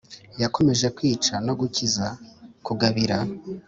Yakomeje 0.41 0.87
kwica 0.97 1.33
no 1.45 1.53
gukiza, 1.59 2.05
kugabira, 2.65 3.17